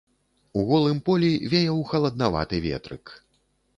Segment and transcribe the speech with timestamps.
[0.61, 3.05] У голым полі веяў халаднаваты ветрык.